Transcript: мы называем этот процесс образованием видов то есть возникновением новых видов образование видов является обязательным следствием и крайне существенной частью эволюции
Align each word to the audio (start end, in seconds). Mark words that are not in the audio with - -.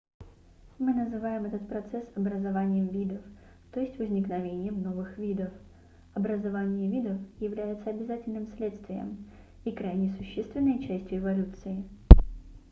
мы 0.79 0.95
называем 0.95 1.45
этот 1.45 1.67
процесс 1.67 2.03
образованием 2.15 2.87
видов 2.87 3.21
то 3.71 3.79
есть 3.81 3.99
возникновением 3.99 4.81
новых 4.81 5.15
видов 5.19 5.51
образование 6.15 6.89
видов 6.89 7.19
является 7.39 7.91
обязательным 7.91 8.47
следствием 8.57 9.29
и 9.63 9.71
крайне 9.71 10.09
существенной 10.17 10.79
частью 10.87 11.19
эволюции 11.19 11.83